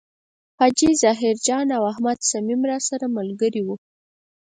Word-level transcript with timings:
حاجي 0.59 0.89
ظاهر 1.03 1.35
جان 1.47 1.67
او 1.77 1.83
احمد 1.91 2.19
صمیم 2.31 2.61
راسره 2.71 3.07
ملګري 3.17 3.61
و. 3.63 3.69